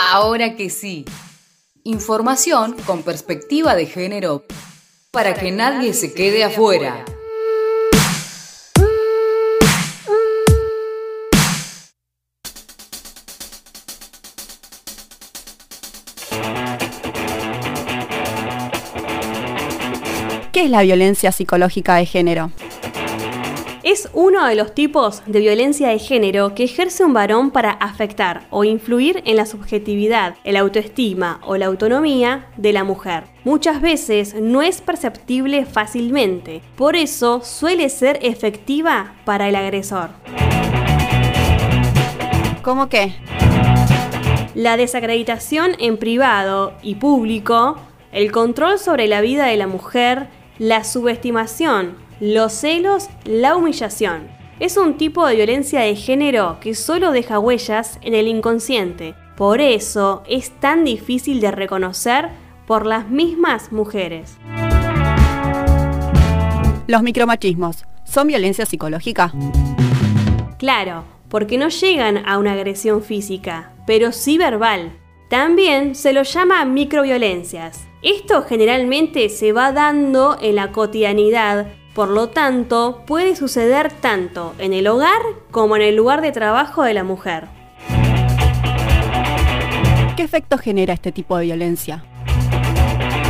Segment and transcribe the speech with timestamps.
[0.00, 1.04] Ahora que sí.
[1.82, 4.44] Información con perspectiva de género
[5.10, 7.04] para que nadie se quede afuera.
[20.52, 22.52] ¿Qué es la violencia psicológica de género?
[23.90, 28.46] Es uno de los tipos de violencia de género que ejerce un varón para afectar
[28.50, 33.24] o influir en la subjetividad, el autoestima o la autonomía de la mujer.
[33.44, 40.10] Muchas veces no es perceptible fácilmente, por eso suele ser efectiva para el agresor.
[42.60, 43.14] ¿Cómo qué?
[44.54, 47.78] La desacreditación en privado y público,
[48.12, 54.28] el control sobre la vida de la mujer, la subestimación, los celos, la humillación.
[54.58, 59.14] Es un tipo de violencia de género que solo deja huellas en el inconsciente.
[59.36, 62.28] Por eso es tan difícil de reconocer
[62.66, 64.36] por las mismas mujeres.
[66.88, 69.32] Los micromachismos, ¿son violencia psicológica?
[70.58, 74.90] Claro, porque no llegan a una agresión física, pero sí verbal.
[75.30, 77.86] También se lo llama microviolencias.
[78.02, 84.72] Esto generalmente se va dando en la cotidianidad, por lo tanto puede suceder tanto en
[84.72, 87.48] el hogar como en el lugar de trabajo de la mujer.
[90.16, 92.04] ¿Qué efecto genera este tipo de violencia?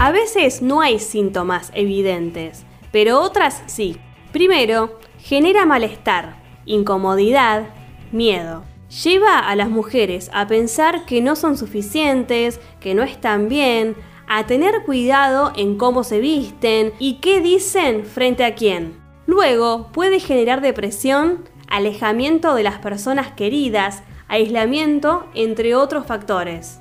[0.00, 3.98] A veces no hay síntomas evidentes, pero otras sí.
[4.32, 7.64] Primero, genera malestar, incomodidad,
[8.12, 8.64] miedo
[9.02, 13.96] lleva a las mujeres a pensar que no son suficientes, que no están bien,
[14.28, 18.94] a tener cuidado en cómo se visten y qué dicen frente a quién.
[19.26, 26.80] Luego puede generar depresión, alejamiento de las personas queridas, aislamiento, entre otros factores.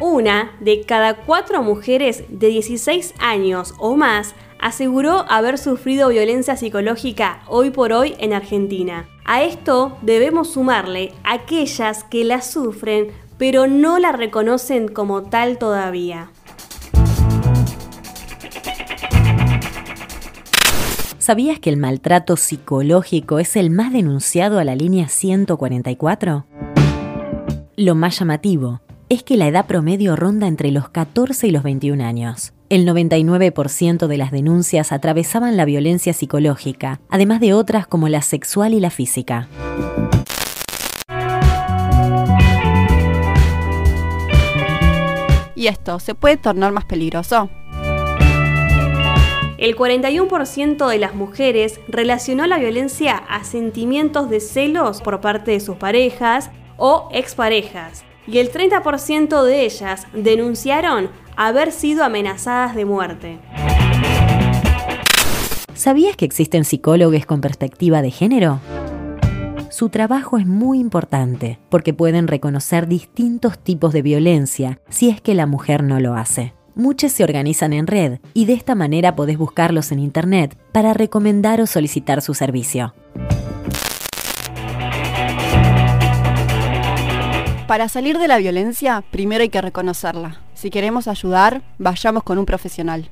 [0.00, 7.42] Una de cada cuatro mujeres de 16 años o más aseguró haber sufrido violencia psicológica
[7.48, 9.08] hoy por hoy en Argentina.
[9.24, 13.12] A esto debemos sumarle aquellas que la sufren
[13.42, 16.30] pero no la reconocen como tal todavía.
[21.22, 26.46] ¿Sabías que el maltrato psicológico es el más denunciado a la línea 144?
[27.76, 32.02] Lo más llamativo es que la edad promedio ronda entre los 14 y los 21
[32.02, 32.54] años.
[32.70, 38.74] El 99% de las denuncias atravesaban la violencia psicológica, además de otras como la sexual
[38.74, 39.46] y la física.
[45.54, 47.48] ¿Y esto se puede tornar más peligroso?
[49.62, 55.60] El 41% de las mujeres relacionó la violencia a sentimientos de celos por parte de
[55.60, 63.38] sus parejas o exparejas, y el 30% de ellas denunciaron haber sido amenazadas de muerte.
[65.74, 68.58] ¿Sabías que existen psicólogos con perspectiva de género?
[69.70, 75.36] Su trabajo es muy importante porque pueden reconocer distintos tipos de violencia si es que
[75.36, 76.52] la mujer no lo hace.
[76.74, 81.60] Muchos se organizan en red y de esta manera podés buscarlos en internet para recomendar
[81.60, 82.94] o solicitar su servicio.
[87.66, 90.40] Para salir de la violencia, primero hay que reconocerla.
[90.54, 93.10] Si queremos ayudar, vayamos con un profesional.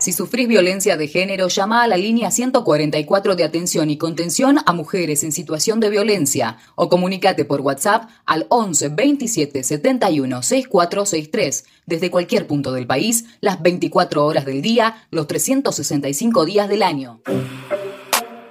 [0.00, 4.72] Si sufrís violencia de género, llama a la línea 144 de atención y contención a
[4.72, 12.10] mujeres en situación de violencia o comunícate por WhatsApp al 11 27 71 6463 desde
[12.10, 17.20] cualquier punto del país, las 24 horas del día, los 365 días del año.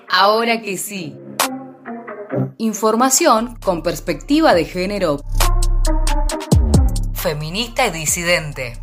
[0.08, 1.16] Ahora que sí.
[2.60, 5.20] Información con perspectiva de género
[7.16, 8.78] feminista y disidente.